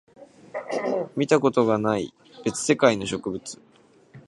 [1.15, 2.11] 見たことがない
[2.43, 3.61] 別世界の植物